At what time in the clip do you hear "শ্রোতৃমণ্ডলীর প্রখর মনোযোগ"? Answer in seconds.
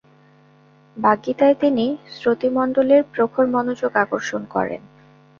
2.15-3.91